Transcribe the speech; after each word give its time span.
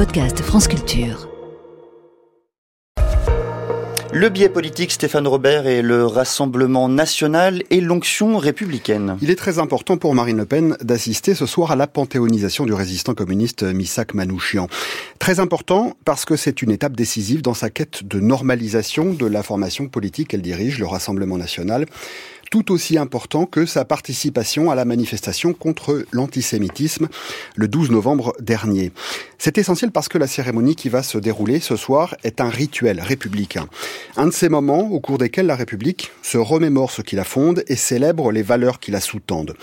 podcast 0.00 0.40
France 0.40 0.66
Culture. 0.66 1.28
Le 4.14 4.30
biais 4.30 4.48
politique, 4.48 4.92
Stéphane 4.92 5.28
Robert, 5.28 5.66
et 5.66 5.82
le 5.82 6.06
Rassemblement 6.06 6.88
national 6.88 7.62
et 7.68 7.82
l'onction 7.82 8.38
républicaine. 8.38 9.18
Il 9.20 9.30
est 9.30 9.36
très 9.36 9.58
important 9.58 9.98
pour 9.98 10.14
Marine 10.14 10.38
Le 10.38 10.46
Pen 10.46 10.78
d'assister 10.80 11.34
ce 11.34 11.44
soir 11.44 11.70
à 11.70 11.76
la 11.76 11.86
panthéonisation 11.86 12.64
du 12.64 12.72
résistant 12.72 13.12
communiste 13.12 13.62
Misak 13.62 14.14
Manouchian. 14.14 14.68
Très 15.18 15.38
important 15.38 15.92
parce 16.06 16.24
que 16.24 16.34
c'est 16.34 16.62
une 16.62 16.70
étape 16.70 16.96
décisive 16.96 17.42
dans 17.42 17.52
sa 17.52 17.68
quête 17.68 18.02
de 18.02 18.20
normalisation 18.20 19.12
de 19.12 19.26
la 19.26 19.42
formation 19.42 19.86
politique 19.86 20.28
qu'elle 20.28 20.40
dirige, 20.40 20.78
le 20.78 20.86
Rassemblement 20.86 21.36
national 21.36 21.84
tout 22.50 22.72
aussi 22.72 22.98
important 22.98 23.46
que 23.46 23.64
sa 23.64 23.84
participation 23.84 24.70
à 24.70 24.74
la 24.74 24.84
manifestation 24.84 25.52
contre 25.52 26.04
l'antisémitisme 26.10 27.08
le 27.54 27.68
12 27.68 27.90
novembre 27.90 28.34
dernier. 28.40 28.90
C'est 29.38 29.56
essentiel 29.56 29.92
parce 29.92 30.08
que 30.08 30.18
la 30.18 30.26
cérémonie 30.26 30.74
qui 30.74 30.88
va 30.88 31.04
se 31.04 31.16
dérouler 31.16 31.60
ce 31.60 31.76
soir 31.76 32.16
est 32.24 32.40
un 32.40 32.48
rituel 32.48 33.00
républicain. 33.00 33.68
Un 34.16 34.26
de 34.26 34.32
ces 34.32 34.48
moments 34.48 34.90
au 34.90 34.98
cours 34.98 35.16
desquels 35.16 35.46
la 35.46 35.54
République 35.54 36.10
se 36.22 36.38
remémore 36.38 36.90
ce 36.90 37.02
qui 37.02 37.14
la 37.14 37.24
fonde 37.24 37.62
et 37.68 37.76
célèbre 37.76 38.32
les 38.32 38.42
valeurs 38.42 38.80
qui 38.80 38.90
la 38.90 39.00
sous-tendent. 39.00 39.54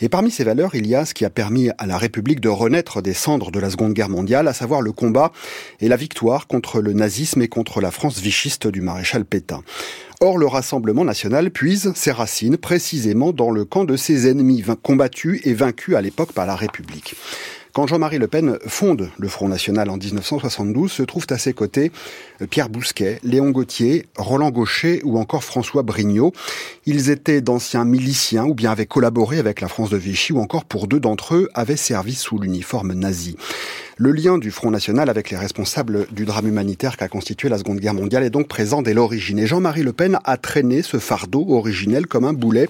Et 0.00 0.08
parmi 0.08 0.30
ces 0.30 0.44
valeurs, 0.44 0.74
il 0.74 0.86
y 0.86 0.94
a 0.94 1.04
ce 1.04 1.12
qui 1.12 1.26
a 1.26 1.30
permis 1.30 1.68
à 1.76 1.86
la 1.86 1.98
République 1.98 2.40
de 2.40 2.48
renaître 2.48 3.02
des 3.02 3.14
cendres 3.14 3.50
de 3.50 3.60
la 3.60 3.70
Seconde 3.70 3.92
Guerre 3.92 4.08
mondiale, 4.08 4.48
à 4.48 4.54
savoir 4.54 4.80
le 4.80 4.92
combat 4.92 5.30
et 5.80 5.88
la 5.88 5.96
victoire 5.96 6.46
contre 6.46 6.80
le 6.80 6.94
nazisme 6.94 7.42
et 7.42 7.48
contre 7.48 7.82
la 7.82 7.90
France 7.90 8.18
vichiste 8.18 8.66
du 8.66 8.80
maréchal 8.80 9.26
Pétain. 9.26 9.62
Or, 10.22 10.36
le 10.36 10.46
Rassemblement 10.46 11.06
national 11.06 11.50
puise 11.50 11.94
ses 11.94 12.12
racines 12.12 12.58
précisément 12.58 13.32
dans 13.32 13.50
le 13.50 13.64
camp 13.64 13.86
de 13.86 13.96
ses 13.96 14.28
ennemis 14.28 14.62
combattus 14.82 15.40
et 15.44 15.54
vaincus 15.54 15.96
à 15.96 16.02
l'époque 16.02 16.32
par 16.32 16.44
la 16.44 16.54
République. 16.54 17.16
Quand 17.72 17.86
Jean-Marie 17.86 18.18
Le 18.18 18.26
Pen 18.26 18.58
fonde 18.66 19.10
le 19.16 19.28
Front 19.28 19.48
National 19.48 19.90
en 19.90 19.96
1972, 19.96 20.90
se 20.90 21.02
trouvent 21.04 21.26
à 21.30 21.38
ses 21.38 21.52
côtés 21.52 21.92
euh, 22.42 22.46
Pierre 22.46 22.68
Bousquet, 22.68 23.20
Léon 23.22 23.50
Gauthier, 23.50 24.06
Roland 24.16 24.50
Gaucher 24.50 25.00
ou 25.04 25.18
encore 25.18 25.44
François 25.44 25.82
Brignot. 25.82 26.32
Ils 26.86 27.10
étaient 27.10 27.40
d'anciens 27.40 27.84
miliciens 27.84 28.44
ou 28.44 28.54
bien 28.54 28.72
avaient 28.72 28.86
collaboré 28.86 29.38
avec 29.38 29.60
la 29.60 29.68
France 29.68 29.90
de 29.90 29.96
Vichy 29.96 30.32
ou 30.32 30.40
encore 30.40 30.64
pour 30.64 30.88
deux 30.88 30.98
d'entre 30.98 31.36
eux 31.36 31.48
avaient 31.54 31.76
servi 31.76 32.14
sous 32.14 32.38
l'uniforme 32.38 32.92
nazi. 32.92 33.36
Le 33.96 34.12
lien 34.12 34.38
du 34.38 34.50
Front 34.50 34.70
National 34.70 35.10
avec 35.10 35.30
les 35.30 35.36
responsables 35.36 36.06
du 36.10 36.24
drame 36.24 36.48
humanitaire 36.48 36.96
qu'a 36.96 37.06
constitué 37.06 37.50
la 37.50 37.58
Seconde 37.58 37.80
Guerre 37.80 37.94
mondiale 37.94 38.24
est 38.24 38.30
donc 38.30 38.48
présent 38.48 38.80
dès 38.80 38.94
l'origine. 38.94 39.38
Et 39.38 39.46
Jean-Marie 39.46 39.82
Le 39.82 39.92
Pen 39.92 40.18
a 40.24 40.38
traîné 40.38 40.80
ce 40.82 40.98
fardeau 40.98 41.46
originel 41.50 42.06
comme 42.06 42.24
un 42.24 42.32
boulet 42.32 42.68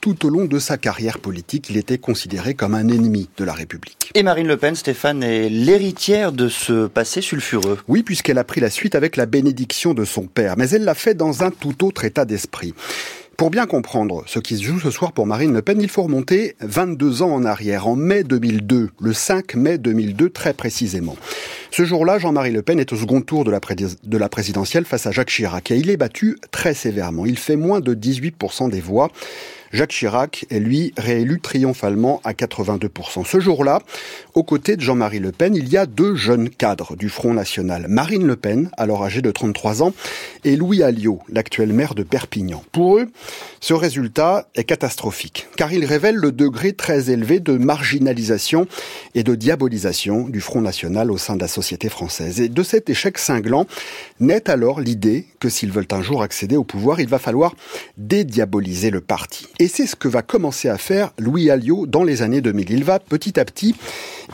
tout 0.00 0.24
au 0.24 0.30
long 0.30 0.44
de 0.44 0.58
sa 0.58 0.78
carrière 0.78 1.18
politique. 1.18 1.68
Il 1.68 1.76
était 1.76 1.98
considéré 1.98 2.54
comme 2.54 2.74
un 2.74 2.86
ennemi 2.88 3.28
de 3.36 3.44
la 3.44 3.54
République. 3.54 4.07
Et 4.18 4.24
Marine 4.24 4.48
Le 4.48 4.56
Pen, 4.56 4.74
Stéphane, 4.74 5.22
est 5.22 5.48
l'héritière 5.48 6.32
de 6.32 6.48
ce 6.48 6.88
passé 6.88 7.20
sulfureux. 7.20 7.78
Oui, 7.86 8.02
puisqu'elle 8.02 8.38
a 8.38 8.42
pris 8.42 8.60
la 8.60 8.68
suite 8.68 8.96
avec 8.96 9.14
la 9.14 9.26
bénédiction 9.26 9.94
de 9.94 10.04
son 10.04 10.26
père. 10.26 10.56
Mais 10.56 10.68
elle 10.70 10.82
l'a 10.82 10.96
fait 10.96 11.14
dans 11.14 11.44
un 11.44 11.52
tout 11.52 11.84
autre 11.84 12.04
état 12.04 12.24
d'esprit. 12.24 12.74
Pour 13.36 13.50
bien 13.50 13.66
comprendre 13.66 14.24
ce 14.26 14.40
qui 14.40 14.56
se 14.56 14.64
joue 14.64 14.80
ce 14.80 14.90
soir 14.90 15.12
pour 15.12 15.28
Marine 15.28 15.54
Le 15.54 15.62
Pen, 15.62 15.80
il 15.80 15.88
faut 15.88 16.02
remonter 16.02 16.56
22 16.58 17.22
ans 17.22 17.32
en 17.32 17.44
arrière, 17.44 17.86
en 17.86 17.94
mai 17.94 18.24
2002, 18.24 18.90
le 19.00 19.12
5 19.12 19.54
mai 19.54 19.78
2002 19.78 20.30
très 20.30 20.52
précisément. 20.52 21.14
Ce 21.70 21.84
jour-là, 21.84 22.18
Jean-Marie 22.18 22.50
Le 22.50 22.62
Pen 22.62 22.80
est 22.80 22.92
au 22.92 22.96
second 22.96 23.20
tour 23.20 23.44
de 23.44 23.52
la, 23.52 23.60
de 23.60 24.18
la 24.18 24.28
présidentielle 24.28 24.84
face 24.84 25.06
à 25.06 25.12
Jacques 25.12 25.30
Chirac 25.30 25.70
et 25.70 25.76
il 25.76 25.90
est 25.90 25.96
battu 25.96 26.38
très 26.50 26.74
sévèrement. 26.74 27.24
Il 27.24 27.38
fait 27.38 27.54
moins 27.54 27.78
de 27.78 27.94
18% 27.94 28.68
des 28.68 28.80
voix. 28.80 29.12
Jacques 29.72 29.90
Chirac 29.90 30.46
est 30.50 30.60
lui 30.60 30.92
réélu 30.96 31.40
triomphalement 31.40 32.20
à 32.24 32.32
82%. 32.32 33.26
Ce 33.26 33.40
jour-là, 33.40 33.80
aux 34.34 34.42
côtés 34.42 34.76
de 34.76 34.80
Jean-Marie 34.80 35.18
Le 35.18 35.32
Pen, 35.32 35.54
il 35.54 35.68
y 35.68 35.76
a 35.76 35.86
deux 35.86 36.14
jeunes 36.14 36.48
cadres 36.48 36.96
du 36.96 37.08
Front 37.08 37.34
National. 37.34 37.86
Marine 37.88 38.26
Le 38.26 38.36
Pen, 38.36 38.70
alors 38.76 39.04
âgée 39.04 39.20
de 39.20 39.30
33 39.30 39.82
ans, 39.82 39.92
et 40.44 40.56
Louis 40.56 40.82
Alliot, 40.82 41.20
l'actuel 41.28 41.72
maire 41.72 41.94
de 41.94 42.02
Perpignan. 42.02 42.62
Pour 42.72 42.98
eux, 42.98 43.08
ce 43.60 43.74
résultat 43.74 44.48
est 44.54 44.64
catastrophique, 44.64 45.48
car 45.56 45.72
il 45.72 45.84
révèle 45.84 46.16
le 46.16 46.32
degré 46.32 46.72
très 46.72 47.10
élevé 47.10 47.40
de 47.40 47.52
marginalisation 47.52 48.66
et 49.14 49.22
de 49.22 49.34
diabolisation 49.34 50.28
du 50.28 50.40
Front 50.40 50.60
National 50.60 51.10
au 51.10 51.18
sein 51.18 51.36
de 51.36 51.40
la 51.40 51.48
société 51.48 51.88
française. 51.88 52.40
Et 52.40 52.48
de 52.48 52.62
cet 52.62 52.88
échec 52.88 53.18
cinglant 53.18 53.66
naît 54.20 54.48
alors 54.48 54.80
l'idée 54.80 55.26
que 55.40 55.48
s'ils 55.48 55.72
veulent 55.72 55.88
un 55.90 56.02
jour 56.02 56.22
accéder 56.22 56.56
au 56.56 56.64
pouvoir, 56.64 57.00
il 57.00 57.08
va 57.08 57.18
falloir 57.18 57.54
dédiaboliser 57.96 58.90
le 58.90 59.00
parti. 59.00 59.46
Et 59.60 59.66
c'est 59.66 59.86
ce 59.86 59.96
que 59.96 60.06
va 60.06 60.22
commencer 60.22 60.68
à 60.68 60.78
faire 60.78 61.10
Louis 61.18 61.50
Alliot 61.50 61.86
dans 61.86 62.04
les 62.04 62.22
années 62.22 62.40
2000. 62.40 62.70
Il 62.70 62.84
va 62.84 63.00
petit 63.00 63.40
à 63.40 63.44
petit 63.44 63.74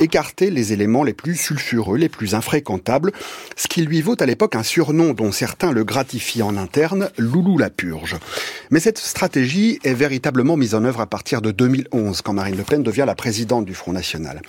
écarter 0.00 0.50
les 0.50 0.72
éléments 0.72 1.04
les 1.04 1.12
plus 1.12 1.36
sulfureux, 1.36 1.98
les 1.98 2.08
plus 2.08 2.34
infréquentables, 2.34 3.12
ce 3.56 3.68
qui 3.68 3.82
lui 3.82 4.02
vaut 4.02 4.16
à 4.20 4.26
l'époque 4.26 4.56
un 4.56 4.62
surnom 4.62 5.12
dont 5.12 5.32
certains 5.32 5.72
le 5.72 5.84
gratifient 5.84 6.42
en 6.42 6.56
interne, 6.56 7.10
Loulou 7.18 7.58
la 7.58 7.70
purge. 7.70 8.16
Mais 8.70 8.80
cette 8.80 8.98
stratégie 8.98 9.78
est 9.84 9.94
véritablement 9.94 10.56
mise 10.56 10.74
en 10.74 10.84
œuvre 10.84 11.00
à 11.00 11.06
partir 11.06 11.42
de 11.42 11.50
2011, 11.50 12.22
quand 12.22 12.32
Marine 12.32 12.56
Le 12.56 12.64
Pen 12.64 12.82
devient 12.82 13.04
la 13.06 13.14
présidente 13.14 13.64
du 13.64 13.74
Front 13.74 13.92
National. 13.92 14.42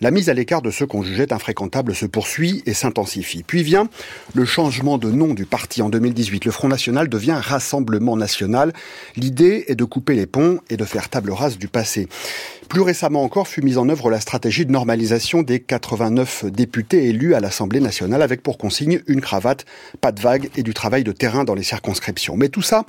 La 0.00 0.10
mise 0.10 0.28
à 0.28 0.34
l'écart 0.34 0.62
de 0.62 0.70
ceux 0.70 0.86
qu'on 0.86 1.02
jugeait 1.02 1.32
infréquentables 1.32 1.94
se 1.94 2.06
poursuit 2.06 2.62
et 2.66 2.74
s'intensifie. 2.74 3.42
Puis 3.42 3.62
vient 3.62 3.88
le 4.34 4.44
changement 4.44 4.98
de 4.98 5.10
nom 5.10 5.34
du 5.34 5.46
parti 5.46 5.82
en 5.82 5.88
2018. 5.88 6.44
Le 6.44 6.50
Front 6.50 6.68
National 6.68 7.08
devient 7.08 7.38
Rassemblement 7.40 8.16
National. 8.16 8.72
L'idée 9.16 9.64
est 9.68 9.74
de 9.74 9.84
couper 9.84 10.14
les 10.14 10.26
ponts 10.26 10.60
et 10.70 10.76
de 10.76 10.84
faire 10.84 11.08
table 11.08 11.30
rase 11.32 11.58
du 11.58 11.68
passé. 11.68 12.08
Plus 12.68 12.82
récemment 12.82 13.24
encore 13.24 13.48
fut 13.48 13.62
mise 13.62 13.78
en 13.78 13.88
œuvre 13.88 14.10
la 14.10 14.20
stratégie 14.20 14.64
de 14.64 14.70
des 14.96 15.60
89 15.60 16.46
députés 16.46 17.08
élus 17.08 17.34
à 17.34 17.40
l'Assemblée 17.40 17.80
nationale 17.80 18.22
avec 18.22 18.42
pour 18.42 18.58
consigne 18.58 19.00
une 19.06 19.20
cravate, 19.20 19.64
pas 20.00 20.10
de 20.10 20.20
vague 20.20 20.50
et 20.56 20.62
du 20.62 20.74
travail 20.74 21.04
de 21.04 21.12
terrain 21.12 21.44
dans 21.44 21.54
les 21.54 21.62
circonscriptions. 21.62 22.36
Mais 22.36 22.48
tout 22.48 22.62
ça 22.62 22.84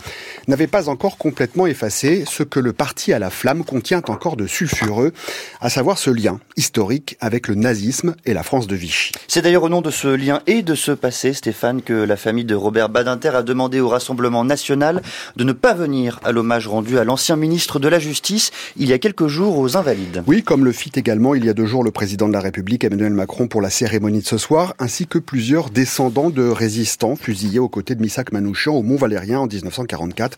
n'avait 0.48 0.68
pas 0.68 0.90
encore 0.90 1.18
complètement 1.18 1.68
effacé 1.68 2.24
ce 2.28 2.42
que 2.42 2.60
le 2.60 2.74
parti 2.74 3.14
à 3.14 3.20
la 3.20 3.30
flamme 3.30 3.64
contient 3.64 4.02
encore 4.08 4.36
de 4.36 4.48
sulfureux, 4.48 5.14
à 5.60 5.70
savoir 5.70 5.98
ce 6.00 6.10
lien 6.10 6.40
historique 6.58 7.18
avec 7.20 7.48
le 7.48 7.56
nazisme 7.56 8.16
et 8.26 8.34
la 8.34 8.44
France 8.44 8.68
de 8.68 8.76
Vichy. 8.76 9.12
C'est 9.28 9.44
d'ailleurs 9.44 9.64
au 9.64 9.70
nom 9.70 9.82
de 9.82 9.92
ce 9.92 10.08
lien 10.08 10.42
et 10.48 10.64
de 10.64 10.76
ce 10.76 10.92
passé, 10.92 11.34
Stéphane, 11.34 11.82
que 11.82 11.94
la 11.94 12.18
famille 12.18 12.46
de 12.46 12.56
Robert 12.56 12.90
Badinter 12.90 13.30
a 13.30 13.44
demandé 13.44 13.80
au 13.80 13.90
Rassemblement 13.90 14.44
national 14.44 15.02
de 15.36 15.44
ne 15.44 15.54
pas 15.54 15.74
venir 15.74 16.20
à 16.24 16.32
l'hommage 16.32 16.68
rendu 16.68 16.98
à 16.98 17.04
l'ancien 17.04 17.36
ministre 17.36 17.80
de 17.80 17.88
la 17.88 18.00
Justice 18.00 18.52
il 18.76 18.90
y 18.90 18.94
a 18.94 18.98
quelques 18.98 19.28
jours 19.28 19.60
aux 19.60 19.78
invalides. 19.78 20.24
Oui, 20.26 20.44
comme 20.44 20.66
le 20.66 20.72
fit 20.72 20.92
également 20.96 21.36
il 21.36 21.46
y 21.46 21.50
a 21.50 21.54
deux 21.54 21.66
jours 21.66 21.84
le 21.84 21.91
président 21.92 22.28
de 22.28 22.34
la 22.34 22.40
République 22.40 22.84
Emmanuel 22.84 23.14
Macron 23.14 23.48
pour 23.48 23.62
la 23.62 23.70
cérémonie 23.70 24.22
de 24.22 24.26
ce 24.26 24.38
soir, 24.38 24.74
ainsi 24.80 25.08
que 25.08 25.20
plusieurs 25.20 25.70
descendants 25.70 26.30
de 26.30 26.48
résistants 26.48 27.16
fusillés 27.16 27.60
aux 27.60 27.70
côtés 27.70 27.96
de 27.96 28.02
Missak 28.02 28.32
Manouchian 28.32 28.74
au 28.74 28.82
Mont 28.82 28.96
Valérien 28.96 29.40
en 29.40 29.48
1944, 29.48 30.38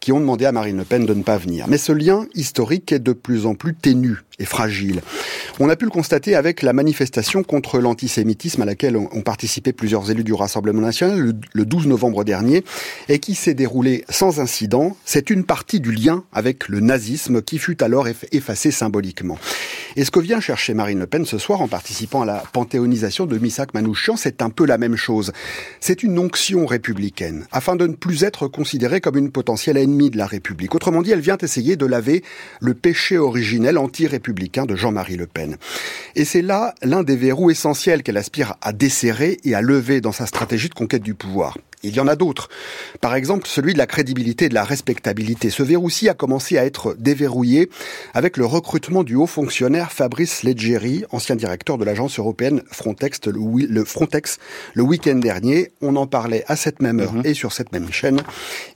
qui 0.00 0.12
ont 0.12 0.20
demandé 0.20 0.44
à 0.46 0.52
Marine 0.52 0.78
Le 0.78 0.84
Pen 0.84 1.06
de 1.06 1.14
ne 1.14 1.22
pas 1.22 1.36
venir. 1.36 1.66
Mais 1.68 1.78
ce 1.78 1.92
lien 1.92 2.26
historique 2.34 2.92
est 2.92 2.98
de 2.98 3.12
plus 3.12 3.46
en 3.46 3.54
plus 3.54 3.74
ténu 3.74 4.22
et 4.38 4.44
fragile. 4.44 5.02
On 5.58 5.68
a 5.68 5.76
pu 5.76 5.84
le 5.84 5.90
constater 5.90 6.34
avec 6.34 6.62
la 6.62 6.72
manifestation 6.72 7.42
contre 7.42 7.78
l'antisémitisme 7.78 8.62
à 8.62 8.64
laquelle 8.64 8.96
ont 8.96 9.22
participé 9.22 9.72
plusieurs 9.72 10.10
élus 10.10 10.24
du 10.24 10.32
Rassemblement 10.32 10.80
national 10.80 11.34
le 11.52 11.64
12 11.64 11.86
novembre 11.86 12.24
dernier 12.24 12.64
et 13.08 13.18
qui 13.18 13.34
s'est 13.34 13.54
déroulée 13.54 14.04
sans 14.08 14.40
incident. 14.40 14.96
C'est 15.04 15.30
une 15.30 15.44
partie 15.44 15.80
du 15.80 15.92
lien 15.92 16.24
avec 16.32 16.68
le 16.68 16.80
nazisme 16.80 17.42
qui 17.42 17.58
fut 17.58 17.82
alors 17.82 18.08
effacé 18.32 18.70
symboliquement. 18.70 19.38
Et 19.96 20.04
ce 20.04 20.10
que 20.10 20.20
vient 20.20 20.40
chercher 20.40 20.74
Marine 20.74 21.00
Le 21.00 21.06
Pen 21.06 21.24
ce 21.24 21.38
soir 21.38 21.60
en 21.60 21.68
participant 21.68 22.22
à 22.22 22.26
la 22.26 22.42
panthéonisation 22.52 23.26
de 23.26 23.38
Missak 23.38 23.74
Manouchian, 23.74 24.16
c'est 24.16 24.42
un 24.42 24.50
peu 24.50 24.64
la 24.64 24.78
même 24.78 24.96
chose. 24.96 25.32
C'est 25.80 26.02
une 26.02 26.18
onction 26.18 26.66
républicaine, 26.66 27.46
afin 27.50 27.76
de 27.76 27.86
ne 27.86 27.94
plus 27.94 28.22
être 28.22 28.46
considérée 28.46 29.00
comme 29.00 29.16
une 29.16 29.32
potentielle 29.32 29.76
ennemie 29.76 30.10
de 30.10 30.18
la 30.18 30.26
République. 30.26 30.74
Autrement 30.74 31.02
dit, 31.02 31.10
elle 31.10 31.20
vient 31.20 31.38
essayer 31.38 31.76
de 31.76 31.86
laver 31.86 32.22
le 32.60 32.74
péché 32.74 33.18
originel 33.18 33.78
anti-républicain 33.78 34.66
de 34.66 34.76
Jean-Marie 34.76 35.16
Le 35.16 35.26
Pen. 35.26 35.56
Et 36.14 36.24
c'est 36.24 36.42
là 36.42 36.74
l'un 36.82 37.02
des 37.02 37.16
verrous 37.16 37.50
essentiels 37.50 38.02
qu'elle 38.02 38.16
aspire 38.16 38.54
à 38.62 38.72
desserrer 38.72 39.38
et 39.44 39.54
à 39.54 39.62
lever 39.62 40.00
dans 40.00 40.12
sa 40.12 40.26
stratégie 40.26 40.68
de 40.68 40.74
conquête 40.74 41.02
du 41.02 41.14
pouvoir. 41.14 41.56
Il 41.82 41.94
y 41.94 42.00
en 42.00 42.08
a 42.08 42.16
d'autres. 42.16 42.50
Par 43.00 43.14
exemple, 43.14 43.46
celui 43.46 43.72
de 43.72 43.78
la 43.78 43.86
crédibilité 43.86 44.44
et 44.44 44.48
de 44.50 44.54
la 44.54 44.64
respectabilité. 44.64 45.48
Ce 45.48 45.62
verrou-ci 45.62 46.10
a 46.10 46.14
commencé 46.14 46.58
à 46.58 46.66
être 46.66 46.94
déverrouillé 46.98 47.70
avec 48.12 48.36
le 48.36 48.44
recrutement 48.44 49.02
du 49.02 49.14
haut 49.14 49.26
fonctionnaire 49.26 49.79
Fabrice 49.86 50.42
Leggeri, 50.42 51.04
ancien 51.10 51.36
directeur 51.36 51.78
de 51.78 51.84
l'agence 51.84 52.18
européenne 52.18 52.62
Frontex, 52.70 53.20
le, 53.26 53.84
Frontex, 53.84 54.38
le 54.74 54.82
week-end 54.82 55.16
dernier. 55.16 55.70
On 55.80 55.96
en 55.96 56.06
parlait 56.06 56.44
à 56.46 56.56
cette 56.56 56.82
même 56.82 57.00
heure 57.00 57.12
mhm. 57.12 57.22
et 57.24 57.34
sur 57.34 57.52
cette 57.52 57.72
même 57.72 57.90
chaîne 57.92 58.20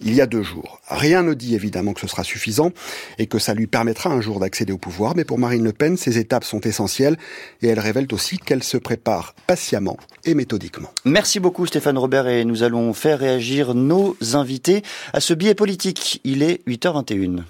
il 0.00 0.14
y 0.14 0.20
a 0.20 0.26
deux 0.26 0.42
jours. 0.42 0.80
Rien 0.88 1.22
ne 1.22 1.34
dit 1.34 1.54
évidemment 1.54 1.92
que 1.92 2.00
ce 2.00 2.06
sera 2.06 2.24
suffisant 2.24 2.72
et 3.18 3.26
que 3.26 3.38
ça 3.38 3.54
lui 3.54 3.66
permettra 3.66 4.10
un 4.10 4.20
jour 4.20 4.40
d'accéder 4.40 4.72
au 4.72 4.78
pouvoir, 4.78 5.14
mais 5.16 5.24
pour 5.24 5.38
Marine 5.38 5.64
Le 5.64 5.72
Pen, 5.72 5.96
ces 5.96 6.18
étapes 6.18 6.44
sont 6.44 6.60
essentielles 6.60 7.16
et 7.62 7.68
elles 7.68 7.80
révèlent 7.80 8.08
aussi 8.12 8.38
qu'elle 8.38 8.62
se 8.62 8.76
prépare 8.76 9.34
patiemment 9.46 9.96
et 10.24 10.34
méthodiquement. 10.34 10.90
Merci 11.04 11.40
beaucoup 11.40 11.66
Stéphane 11.66 11.98
Robert 11.98 12.28
et 12.28 12.44
nous 12.44 12.62
allons 12.62 12.92
faire 12.92 13.18
réagir 13.18 13.74
nos 13.74 14.16
invités 14.34 14.82
à 15.12 15.20
ce 15.20 15.34
biais 15.34 15.54
politique. 15.54 16.20
Il 16.24 16.42
est 16.42 16.66
8h21. 16.66 17.44